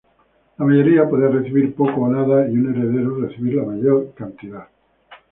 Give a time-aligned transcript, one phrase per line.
[0.57, 4.65] La mayoría puede recibir poco o nada y un heredero recibir la mayor cantidad.